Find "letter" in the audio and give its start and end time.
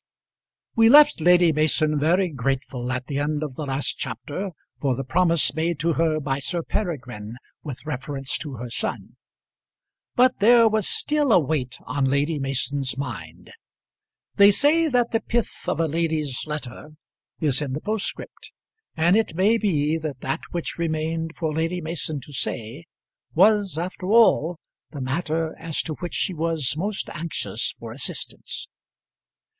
16.47-16.93